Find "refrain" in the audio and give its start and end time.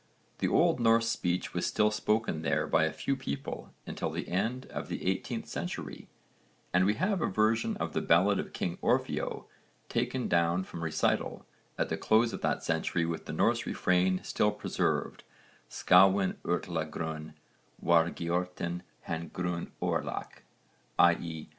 13.67-14.21